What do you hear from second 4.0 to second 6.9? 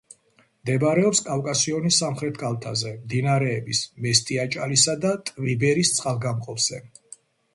მესტიაჭალისა და ტვიბერის წყალგამყოფზე.